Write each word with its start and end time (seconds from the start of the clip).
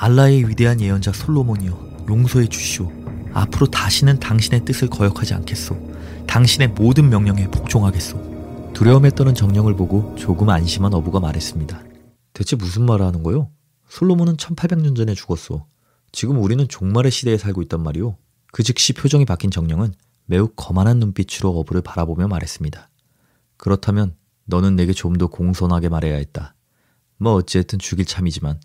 알라의 0.00 0.48
위대한 0.48 0.80
예언자 0.80 1.12
솔로몬이여 1.12 2.06
용서해 2.08 2.46
주시오. 2.46 2.92
앞으로 3.32 3.66
다시는 3.66 4.20
당신의 4.20 4.64
뜻을 4.64 4.88
거역하지 4.88 5.34
않겠소. 5.34 5.76
당신의 6.28 6.68
모든 6.68 7.10
명령에 7.10 7.48
복종하겠소. 7.48 8.72
두려움에 8.74 9.10
떠는 9.10 9.34
정령을 9.34 9.74
보고 9.74 10.14
조금 10.14 10.50
안심한 10.50 10.94
어부가 10.94 11.18
말했습니다. 11.18 11.82
대체 12.32 12.54
무슨 12.54 12.86
말을 12.86 13.04
하는 13.04 13.24
거요? 13.24 13.50
솔로몬은 13.88 14.36
1800년 14.36 14.96
전에 14.96 15.14
죽었소. 15.14 15.66
지금 16.12 16.40
우리는 16.40 16.66
종말의 16.68 17.10
시대에 17.10 17.36
살고 17.36 17.62
있단 17.62 17.82
말이오. 17.82 18.16
그 18.52 18.62
즉시 18.62 18.92
표정이 18.92 19.24
바뀐 19.24 19.50
정령은 19.50 19.94
매우 20.26 20.46
거만한 20.54 21.00
눈빛으로 21.00 21.58
어부를 21.58 21.82
바라보며 21.82 22.28
말했습니다. 22.28 22.88
그렇다면 23.56 24.14
너는 24.44 24.76
내게 24.76 24.92
좀 24.92 25.18
더 25.18 25.26
공손하게 25.26 25.88
말해야 25.88 26.14
했다. 26.18 26.54
뭐 27.16 27.32
어찌했든 27.32 27.80
죽일 27.80 28.06
참이지만 28.06 28.60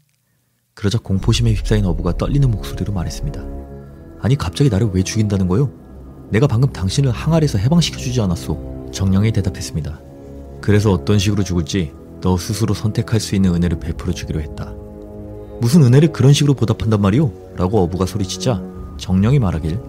그러자 0.75 0.97
공포심에 0.97 1.53
휩싸인 1.53 1.85
어부가 1.85 2.17
떨리는 2.17 2.49
목소리로 2.49 2.93
말했습니다. 2.93 3.43
아니 4.21 4.35
갑자기 4.35 4.69
나를 4.69 4.89
왜 4.93 5.03
죽인다는 5.03 5.47
거요? 5.47 5.69
내가 6.29 6.47
방금 6.47 6.71
당신을 6.71 7.11
항아리에서 7.11 7.57
해방시켜주지 7.59 8.19
않았소. 8.21 8.89
정령이 8.91 9.31
대답했습니다. 9.31 9.99
그래서 10.61 10.91
어떤 10.91 11.19
식으로 11.19 11.43
죽을지 11.43 11.93
너 12.21 12.37
스스로 12.37 12.73
선택할 12.73 13.19
수 13.19 13.35
있는 13.35 13.53
은혜를 13.53 13.79
베풀어 13.79 14.13
주기로 14.13 14.41
했다. 14.41 14.73
무슨 15.59 15.83
은혜를 15.83 16.11
그런 16.11 16.33
식으로 16.33 16.53
보답한단 16.53 17.01
말이오? 17.01 17.53
라고 17.55 17.83
어부가 17.83 18.05
소리치자 18.05 18.61
정령이 18.97 19.39
말하길 19.39 19.79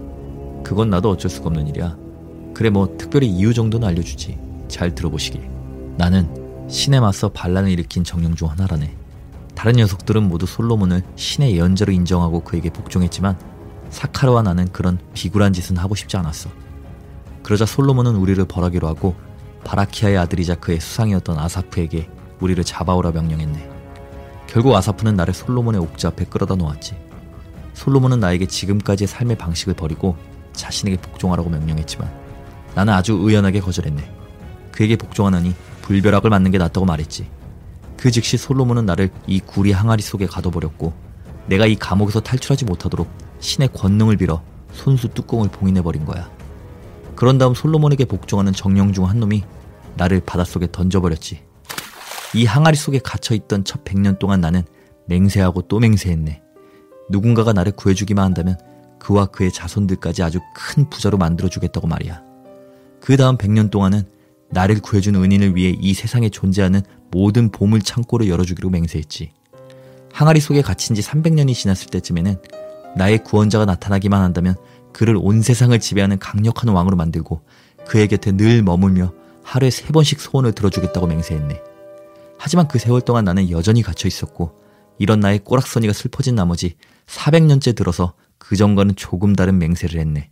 그건 0.63 0.91
나도 0.91 1.11
어쩔 1.11 1.31
수가 1.31 1.47
없는 1.47 1.67
일이야. 1.69 1.97
그래 2.53 2.71
뭐 2.71 2.97
특별히 2.99 3.29
이유 3.29 3.55
정도는 3.55 3.89
알려주지. 3.89 4.39
잘 4.69 4.95
들어보시길. 4.95 5.41
나는 5.97 6.29
신에 6.69 7.01
맞서 7.01 7.29
반란을 7.29 7.71
일으킨 7.71 8.05
정령 8.05 8.35
중 8.35 8.51
하나라네. 8.51 9.04
다른 9.55 9.75
녀석들은 9.75 10.23
모두 10.29 10.47
솔로몬을 10.47 11.03
신의 11.17 11.57
예언자로 11.57 11.93
인정하고 11.93 12.41
그에게 12.41 12.71
복종했지만 12.71 13.39
사카르와 13.91 14.43
나는 14.43 14.71
그런 14.73 14.99
비굴한 15.15 15.53
짓은 15.53 15.77
하고 15.77 15.95
싶지 15.95 16.17
않았어. 16.17 16.51
그러자 17.43 17.67
솔로몬은 17.67 18.17
우리를 18.17 18.45
벌하기로 18.45 18.89
하고 18.89 19.15
바라키아의 19.65 20.19
아들이자 20.19 20.57
그의 20.57 20.81
수상이었던 20.81 21.39
아사프에게 21.39 22.09
우리를 22.41 22.63
잡아오라 22.65 23.13
명령했네. 23.13 23.71
결국 24.47 24.75
아사프는 24.75 25.17
나를 25.17 25.33
솔로몬의 25.33 25.81
옥자 25.81 26.09
앞에 26.09 26.25
끌어다 26.25 26.55
놓았지. 26.57 26.97
솔로몬은 27.75 28.21
나에게 28.21 28.47
지금까지의 28.47 29.09
삶의 29.09 29.37
방식을 29.37 29.75
버리고 29.75 30.17
자신에게 30.53 30.99
복종하라고 30.99 31.51
명령했지만 31.51 32.11
나는 32.75 32.93
아주 32.93 33.15
의연하게 33.15 33.61
거절했네. 33.61 34.11
그에게 34.73 34.97
복종하느니 34.97 35.55
불벼락을 35.83 36.31
맞는 36.31 36.51
게 36.51 36.59
낫다고 36.59 36.87
말했지. 36.87 37.29
그 38.05 38.11
즉시 38.11 38.37
솔로몬은 38.37 38.85
나를 38.85 39.09
이 39.27 39.41
구리 39.41 39.73
항아리 39.73 40.03
속에 40.03 40.27
가둬버렸고 40.27 40.93
내가 41.47 41.65
이 41.65 41.75
감옥에서 41.75 42.21
탈출하지 42.21 42.67
못하도록 42.67 43.09
신의 43.41 43.71
권능을 43.73 44.19
빌어 44.19 44.43
손수 44.75 45.09
뚜껑을 45.09 45.49
봉인해버린 45.49 46.05
거야. 46.05 46.31
그런 47.17 47.39
다음 47.39 47.55
솔로몬에게 47.55 48.05
복종하는 48.05 48.53
정령 48.53 48.93
중 48.93 49.07
한 49.07 49.21
놈이 49.21 49.43
나를 49.97 50.21
바닷속에 50.21 50.69
던져버렸지. 50.71 51.41
이 52.35 52.45
항아리 52.45 52.77
속에 52.77 52.99
갇혀있던 52.99 53.65
첫 53.65 53.85
100년 53.85 54.19
동안 54.19 54.43
나는 54.43 54.65
맹세하고 55.07 55.63
또 55.63 55.79
맹세했네. 55.79 56.43
누군가가 57.09 57.55
나를 57.55 57.73
구해주기만 57.73 58.23
한다면 58.23 58.59
그와 58.99 59.25
그의 59.25 59.51
자손들까지 59.51 60.23
아주 60.23 60.41
큰 60.55 60.91
부자로 60.91 61.17
만들어주겠다고 61.17 61.87
말이야. 61.87 62.23
그 63.01 63.17
다음 63.17 63.39
100년 63.39 63.71
동안은 63.71 64.03
나를 64.55 64.81
구해준 64.81 65.17
은인을 65.17 65.57
위해 65.57 65.77
이 65.79 65.93
세상에 65.95 66.29
존재하는 66.29 66.81
모든 67.11 67.51
보물 67.51 67.83
창고를 67.83 68.29
열어주기로 68.29 68.71
맹세했지. 68.71 69.33
항아리 70.13 70.39
속에 70.41 70.63
갇힌 70.63 70.95
지 70.95 71.03
300년이 71.03 71.55
지났을 71.55 71.89
때쯤에는 71.89 72.37
나의 72.97 73.25
구원자가 73.25 73.65
나타나기만 73.65 74.23
한다면 74.23 74.55
그를 74.93 75.17
온 75.19 75.43
세상을 75.43 75.77
지배하는 75.79 76.21
강력한 76.21 76.69
왕으로 76.69 76.97
만들고 76.97 77.43
그의 77.85 78.07
곁에 78.07 78.31
늘 78.31 78.63
머물며 78.63 79.13
하루에 79.43 79.71
세 79.71 79.89
번씩 79.89 80.21
소원을 80.21 80.53
들어주겠다고 80.53 81.09
맹세했네. 81.09 81.61
하지만 82.39 82.69
그 82.69 82.79
세월 82.79 83.01
동안 83.01 83.25
나는 83.25 83.51
여전히 83.51 83.83
갇혀 83.83 84.07
있었고 84.07 84.57
이런 84.99 85.19
나의 85.19 85.41
꼬락서니가 85.41 85.93
슬퍼진 85.93 86.37
나머지 86.37 86.77
400년째 87.07 87.75
들어서 87.75 88.15
그 88.39 88.55
전과는 88.55 88.95
조금 88.95 89.35
다른 89.35 89.59
맹세를 89.59 89.99
했네. 89.99 90.31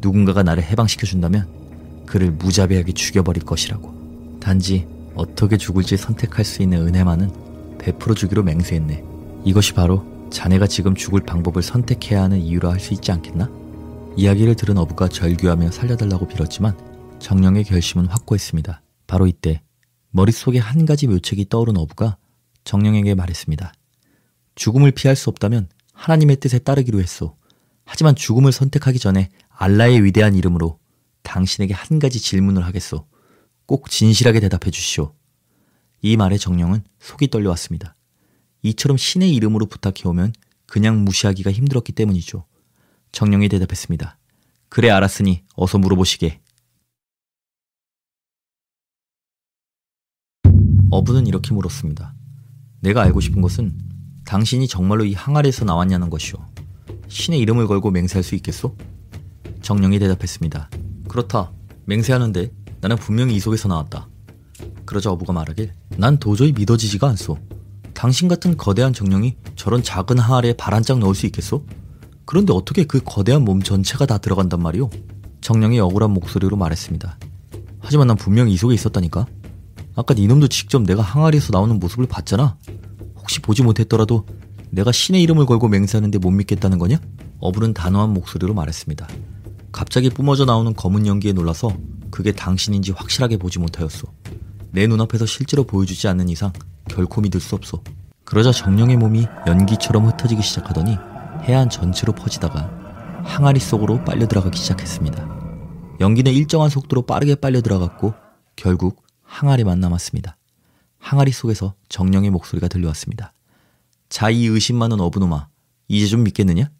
누군가가 0.00 0.42
나를 0.42 0.62
해방시켜준다면 0.62 1.65
그를 2.06 2.30
무자비하게 2.30 2.92
죽여버릴 2.92 3.44
것이라고. 3.44 4.38
단지 4.40 4.86
어떻게 5.14 5.56
죽을지 5.56 5.96
선택할 5.96 6.44
수 6.44 6.62
있는 6.62 6.86
은혜만은 6.86 7.78
베풀어 7.78 8.14
주기로 8.14 8.42
맹세했네. 8.42 9.02
이것이 9.44 9.74
바로 9.74 10.04
자네가 10.30 10.66
지금 10.66 10.94
죽을 10.94 11.20
방법을 11.20 11.62
선택해야 11.62 12.22
하는 12.22 12.38
이유라 12.38 12.70
할 12.70 12.80
수 12.80 12.94
있지 12.94 13.12
않겠나? 13.12 13.50
이야기를 14.16 14.54
들은 14.54 14.78
어부가 14.78 15.08
절규하며 15.08 15.70
살려달라고 15.70 16.26
빌었지만 16.26 16.76
정령의 17.18 17.64
결심은 17.64 18.06
확고했습니다. 18.06 18.82
바로 19.06 19.26
이때 19.26 19.62
머릿속에 20.10 20.58
한 20.58 20.86
가지 20.86 21.06
묘책이 21.06 21.48
떠오른 21.48 21.76
어부가 21.76 22.16
정령에게 22.64 23.14
말했습니다. 23.14 23.72
죽음을 24.54 24.90
피할 24.90 25.16
수 25.16 25.28
없다면 25.30 25.68
하나님의 25.92 26.36
뜻에 26.36 26.58
따르기로 26.58 27.00
했소. 27.00 27.36
하지만 27.84 28.14
죽음을 28.14 28.52
선택하기 28.52 28.98
전에 28.98 29.28
알라의 29.50 30.02
위대한 30.02 30.34
이름으로 30.34 30.78
당신에게 31.26 31.74
한 31.74 31.98
가지 31.98 32.20
질문을 32.20 32.64
하겠소. 32.64 33.04
꼭 33.66 33.90
진실하게 33.90 34.40
대답해 34.40 34.70
주시오. 34.70 35.12
이 36.00 36.16
말에 36.16 36.38
정령은 36.38 36.84
속이 37.00 37.28
떨려왔습니다. 37.28 37.96
이처럼 38.62 38.96
신의 38.96 39.34
이름으로 39.34 39.66
부탁해오면 39.66 40.32
그냥 40.66 41.04
무시하기가 41.04 41.50
힘들었기 41.50 41.92
때문이죠. 41.92 42.46
정령이 43.10 43.48
대답했습니다. 43.48 44.18
그래 44.68 44.90
알았으니 44.90 45.42
어서 45.54 45.78
물어보시게. 45.78 46.40
어부는 50.90 51.26
이렇게 51.26 51.52
물었습니다. 51.52 52.14
내가 52.80 53.02
알고 53.02 53.20
싶은 53.20 53.42
것은 53.42 53.76
당신이 54.24 54.68
정말로 54.68 55.04
이 55.04 55.12
항아리에서 55.12 55.64
나왔냐는 55.64 56.08
것이오. 56.08 56.38
신의 57.08 57.40
이름을 57.40 57.66
걸고 57.66 57.90
맹세할 57.90 58.22
수 58.22 58.36
있겠소? 58.36 58.76
정령이 59.62 59.98
대답했습니다. 59.98 60.70
그렇다. 61.16 61.50
맹세하는데 61.86 62.52
나는 62.82 62.96
분명히 62.96 63.34
이 63.34 63.40
속에서 63.40 63.68
나왔다. 63.68 64.06
그러자 64.84 65.10
어부가 65.10 65.32
말하길 65.32 65.72
난 65.96 66.18
도저히 66.18 66.52
믿어지지가 66.52 67.08
않소. 67.08 67.38
당신 67.94 68.28
같은 68.28 68.58
거대한 68.58 68.92
정령이 68.92 69.36
저런 69.56 69.82
작은 69.82 70.18
항아리에 70.18 70.52
발한짝 70.52 70.98
넣을 70.98 71.14
수 71.14 71.24
있겠소? 71.24 71.64
그런데 72.26 72.52
어떻게 72.52 72.84
그 72.84 73.00
거대한 73.02 73.46
몸 73.46 73.62
전체가 73.62 74.04
다 74.04 74.18
들어간단 74.18 74.60
말이오? 74.60 74.90
정령이 75.40 75.80
억울한 75.80 76.10
목소리로 76.10 76.56
말했습니다. 76.56 77.18
하지만 77.78 78.08
난 78.08 78.16
분명히 78.18 78.52
이 78.52 78.56
속에 78.58 78.74
있었다니까. 78.74 79.26
아까 79.94 80.14
이놈도 80.14 80.48
직접 80.48 80.82
내가 80.82 81.00
항아리에서 81.00 81.48
나오는 81.52 81.78
모습을 81.78 82.06
봤잖아. 82.06 82.58
혹시 83.16 83.40
보지 83.40 83.62
못했더라도 83.62 84.26
내가 84.70 84.92
신의 84.92 85.22
이름을 85.22 85.46
걸고 85.46 85.68
맹세하는데 85.68 86.18
못 86.18 86.30
믿겠다는 86.30 86.78
거냐? 86.78 86.98
어부는 87.40 87.72
단호한 87.72 88.12
목소리로 88.12 88.52
말했습니다. 88.52 89.08
갑자기 89.76 90.08
뿜어져 90.08 90.46
나오는 90.46 90.72
검은 90.72 91.06
연기에 91.06 91.34
놀라서 91.34 91.68
그게 92.10 92.32
당신인지 92.32 92.92
확실하게 92.92 93.36
보지 93.36 93.58
못하였소. 93.58 94.08
내 94.70 94.86
눈앞에서 94.86 95.26
실제로 95.26 95.64
보여주지 95.64 96.08
않는 96.08 96.30
이상 96.30 96.50
결코 96.88 97.20
믿을 97.20 97.40
수 97.40 97.54
없소. 97.56 97.84
그러자 98.24 98.52
정령의 98.52 98.96
몸이 98.96 99.26
연기처럼 99.46 100.06
흩어지기 100.06 100.40
시작하더니 100.40 100.96
해안 101.42 101.68
전체로 101.68 102.14
퍼지다가 102.14 102.70
항아리 103.22 103.60
속으로 103.60 104.02
빨려 104.02 104.26
들어가기 104.26 104.58
시작했습니다. 104.58 105.98
연기는 106.00 106.32
일정한 106.32 106.70
속도로 106.70 107.02
빠르게 107.02 107.34
빨려 107.34 107.60
들어갔고 107.60 108.14
결국 108.56 109.02
항아리만 109.24 109.78
남았습니다. 109.78 110.38
항아리 110.98 111.32
속에서 111.32 111.74
정령의 111.90 112.30
목소리가 112.30 112.68
들려왔습니다. 112.68 113.34
자, 114.08 114.30
이 114.30 114.46
의심 114.46 114.76
많은 114.78 115.00
어부놈아, 115.00 115.48
이제 115.88 116.06
좀 116.06 116.22
믿겠느냐? 116.24 116.70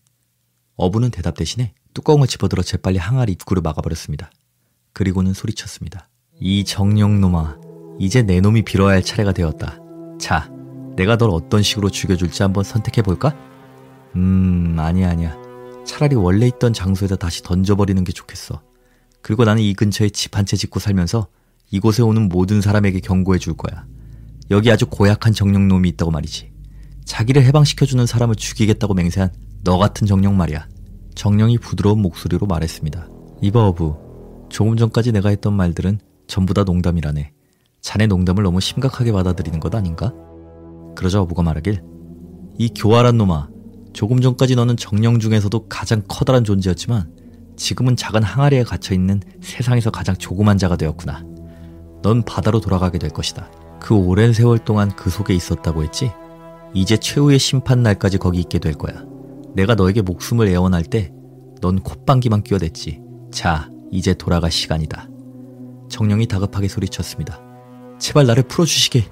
어부는 0.77 1.11
대답 1.11 1.37
대신에 1.37 1.75
뚜껑을 1.97 2.27
집어들어 2.27 2.63
재빨리 2.63 2.99
항아리 2.99 3.33
입구를 3.33 3.63
막아버렸습니다. 3.63 4.31
그리고는 4.93 5.33
소리쳤습니다. 5.33 6.09
이 6.39 6.63
정령놈아, 6.63 7.57
이제 7.99 8.21
내 8.23 8.41
놈이 8.43 8.63
빌어야 8.67 8.97
할 8.97 9.03
차례가 9.03 9.33
되었다. 9.33 9.79
자, 10.21 10.51
내가 10.97 11.17
널 11.17 11.31
어떤 11.31 11.63
식으로 11.63 11.89
죽여줄지 11.89 12.43
한번 12.43 12.65
선택해볼까? 12.65 13.35
음, 14.15 14.77
아니야, 14.79 15.09
아니야. 15.09 15.35
차라리 15.87 16.17
원래 16.17 16.47
있던 16.49 16.75
장소에다 16.75 17.17
다시 17.17 17.43
던져버리는 17.43 18.05
게 18.05 18.13
좋겠어. 18.13 18.61
그리고 19.23 19.45
나는 19.47 19.63
이 19.63 19.73
근처에 19.73 20.11
집 20.11 20.37
한 20.37 20.45
채 20.45 20.59
짓고 20.59 20.81
살면서 20.81 21.29
이곳에 21.71 22.03
오는 22.03 22.29
모든 22.29 22.61
사람에게 22.61 23.01
경고해 23.01 23.39
줄 23.39 23.57
거야. 23.57 23.87
여기 24.51 24.71
아주 24.71 24.85
고약한 24.87 25.33
정령놈이 25.33 25.89
있다고 25.91 26.11
말이지. 26.11 26.53
자기를 27.07 27.43
해방시켜주는 27.45 28.05
사람을 28.05 28.35
죽이겠다고 28.35 28.93
맹세한 28.93 29.33
너 29.65 29.79
같은 29.79 30.07
정령 30.07 30.37
말이야. 30.37 30.69
정령이 31.17 31.59
부드러운 31.59 32.01
목소리로 32.03 32.47
말했습니다. 32.47 33.09
이봐 33.41 33.69
어부, 33.69 33.97
조금 34.49 34.77
전까지 34.77 35.13
내가 35.13 35.31
했던 35.31 35.55
말들은 35.55 35.99
전부 36.27 36.55
다 36.55 36.63
농담이라네. 36.63 37.33
자네 37.81 38.07
농담을 38.07 38.45
너무 38.45 38.61
심각하게 38.61 39.13
받아들이는 39.13 39.59
것 39.59 39.75
아닌가? 39.75 40.13
그러자 40.95 41.21
어부가 41.23 41.43
말하길 41.43 41.83
이 42.59 42.69
교활한 42.75 43.17
놈아. 43.17 43.49
조금 43.93 44.21
전까지 44.21 44.57
너는 44.57 44.77
정령 44.77 45.19
중에서도 45.19 45.69
가장 45.69 46.03
커다란 46.07 46.45
존재였지만 46.45 47.11
지금은 47.57 47.97
작은 47.97 48.23
항아리에 48.23 48.65
갇혀있는 48.65 49.23
세상에서 49.41 49.91
가장 49.91 50.15
조그만 50.17 50.59
자가 50.59 50.77
되었구나. 50.77 51.25
넌 52.03 52.23
바다로 52.25 52.61
돌아가게 52.61 52.99
될 52.99 53.09
것이다. 53.09 53.51
그 53.81 53.95
오랜 53.95 54.35
세월 54.35 54.59
동안 54.59 54.95
그 54.95 55.09
속에 55.09 55.33
있었다고 55.33 55.83
했지? 55.83 56.13
이제 56.75 56.99
최후의 56.99 57.39
심판 57.39 57.83
날까지 57.83 58.19
거기 58.19 58.41
있게 58.41 58.59
될 58.59 58.75
거야. 58.75 59.03
내가 59.57 59.75
너에게 59.75 60.03
목숨을 60.03 60.47
애원할 60.47 60.85
때 60.85 61.17
넌 61.61 61.81
콧방귀만 61.81 62.43
끼어댔지. 62.43 63.01
자, 63.33 63.71
이제 63.91 64.15
돌아갈 64.15 64.51
시간이다. 64.51 65.09
정령이 65.89 66.27
다급하게 66.27 66.69
소리쳤습니다. 66.69 67.41
제발 67.99 68.27
나를 68.27 68.43
풀어주시게. 68.45 69.05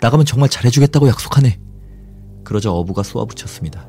나가면 0.00 0.24
정말 0.24 0.48
잘해주겠다고 0.48 1.08
약속하네. 1.08 1.60
그러자 2.44 2.72
어부가 2.72 3.02
쏘아붙였습니다. 3.02 3.86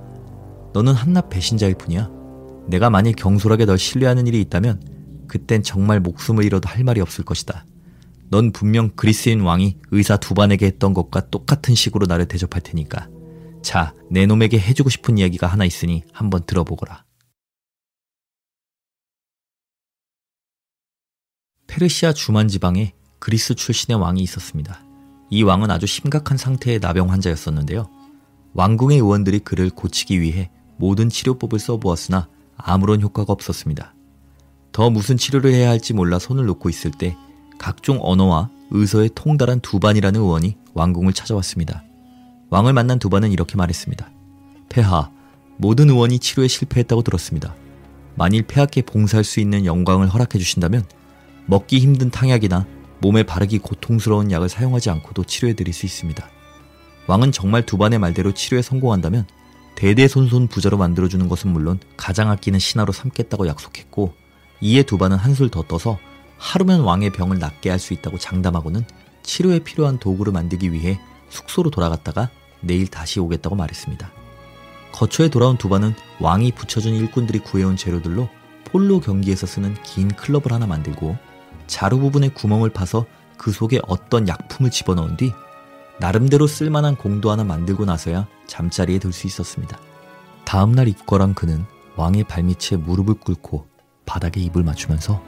너는 0.73 0.93
한낱 0.93 1.29
배신자일 1.29 1.75
뿐이야. 1.75 2.09
내가 2.67 2.89
만일 2.89 3.13
경솔하게 3.15 3.65
널 3.65 3.77
신뢰하는 3.77 4.27
일이 4.27 4.41
있다면 4.41 4.81
그땐 5.27 5.63
정말 5.63 5.99
목숨을 5.99 6.43
잃어도 6.43 6.67
할 6.69 6.83
말이 6.83 6.99
없을 7.01 7.23
것이다. 7.23 7.65
넌 8.29 8.51
분명 8.51 8.89
그리스인 8.95 9.41
왕이 9.41 9.77
의사 9.91 10.17
두반에게 10.17 10.65
했던 10.65 10.93
것과 10.93 11.29
똑같은 11.29 11.75
식으로 11.75 12.05
나를 12.07 12.27
대접할 12.27 12.61
테니까. 12.61 13.07
자, 13.61 13.93
내 14.09 14.25
놈에게 14.25 14.59
해주고 14.59 14.89
싶은 14.89 15.17
이야기가 15.17 15.47
하나 15.47 15.65
있으니 15.65 16.03
한번 16.11 16.43
들어보거라. 16.45 17.05
페르시아 21.67 22.11
주만 22.11 22.47
지방에 22.47 22.93
그리스 23.19 23.55
출신의 23.55 23.99
왕이 23.99 24.21
있었습니다. 24.23 24.83
이 25.29 25.43
왕은 25.43 25.71
아주 25.71 25.85
심각한 25.85 26.37
상태의 26.37 26.79
나병 26.79 27.09
환자였었는데요. 27.11 27.89
왕궁의 28.53 28.97
의원들이 28.97 29.39
그를 29.39 29.69
고치기 29.69 30.19
위해 30.19 30.49
모든 30.77 31.07
치료법을 31.07 31.59
써보았으나 31.59 32.27
아무런 32.57 33.01
효과가 33.01 33.31
없었습니다. 33.31 33.93
더 34.73 34.89
무슨 34.89 35.15
치료를 35.15 35.53
해야 35.53 35.69
할지 35.69 35.93
몰라 35.93 36.19
손을 36.19 36.45
놓고 36.45 36.67
있을 36.69 36.91
때 36.91 37.15
각종 37.57 37.99
언어와 38.01 38.49
의서에 38.71 39.09
통달한 39.15 39.59
두반이라는 39.61 40.19
의원이 40.19 40.57
왕궁을 40.73 41.13
찾아왔습니다. 41.13 41.83
왕을 42.51 42.73
만난 42.73 42.99
두반은 42.99 43.31
이렇게 43.31 43.55
말했습니다. 43.55 44.11
폐하, 44.67 45.09
모든 45.57 45.89
의원이 45.89 46.19
치료에 46.19 46.49
실패했다고 46.49 47.01
들었습니다. 47.01 47.55
만일 48.15 48.43
폐하께 48.43 48.81
봉사할 48.81 49.23
수 49.23 49.39
있는 49.39 49.65
영광을 49.65 50.09
허락해 50.09 50.37
주신다면 50.37 50.83
먹기 51.45 51.79
힘든 51.79 52.11
탕약이나 52.11 52.67
몸에 52.99 53.23
바르기 53.23 53.59
고통스러운 53.59 54.31
약을 54.31 54.49
사용하지 54.49 54.89
않고도 54.89 55.23
치료해 55.23 55.53
드릴 55.53 55.73
수 55.73 55.85
있습니다. 55.85 56.29
왕은 57.07 57.31
정말 57.31 57.65
두반의 57.65 57.99
말대로 57.99 58.33
치료에 58.33 58.61
성공한다면 58.61 59.25
대대손손 59.75 60.47
부자로 60.47 60.77
만들어주는 60.77 61.29
것은 61.29 61.51
물론 61.51 61.79
가장 61.95 62.29
아끼는 62.29 62.59
신하로 62.59 62.91
삼겠다고 62.91 63.47
약속했고 63.47 64.13
이에 64.59 64.83
두반은 64.83 65.15
한술 65.15 65.49
더 65.49 65.63
떠서 65.63 65.97
하루면 66.37 66.81
왕의 66.81 67.11
병을 67.11 67.39
낫게 67.39 67.69
할 67.69 67.79
수 67.79 67.93
있다고 67.93 68.17
장담하고는 68.17 68.83
치료에 69.23 69.59
필요한 69.59 69.99
도구를 69.99 70.33
만들기 70.33 70.73
위해 70.73 70.99
숙소로 71.29 71.69
돌아갔다가 71.69 72.29
내일 72.61 72.87
다시 72.87 73.19
오겠다고 73.19 73.55
말했습니다. 73.55 74.11
거처에 74.91 75.29
돌아온 75.29 75.57
두반은 75.57 75.93
왕이 76.19 76.51
붙여준 76.53 76.93
일꾼들이 76.93 77.39
구해온 77.39 77.75
재료들로 77.75 78.29
폴로 78.65 78.99
경기에서 78.99 79.47
쓰는 79.47 79.75
긴 79.83 80.09
클럽을 80.09 80.51
하나 80.51 80.67
만들고 80.67 81.17
자루 81.67 81.99
부분에 81.99 82.29
구멍을 82.29 82.69
파서 82.69 83.05
그 83.37 83.51
속에 83.51 83.79
어떤 83.87 84.27
약품을 84.27 84.71
집어넣은 84.71 85.17
뒤 85.17 85.33
나름대로 85.99 86.47
쓸만한 86.47 86.95
공도 86.95 87.31
하나 87.31 87.43
만들고 87.43 87.85
나서야 87.85 88.27
잠자리에 88.47 88.99
들 88.99 89.11
수 89.11 89.27
있었습니다. 89.27 89.79
다음날 90.45 90.87
입거란 90.87 91.33
그는 91.33 91.65
왕의 91.95 92.25
발밑에 92.25 92.77
무릎을 92.77 93.15
꿇고 93.15 93.67
바닥에 94.05 94.41
입을 94.41 94.63
맞추면서 94.63 95.23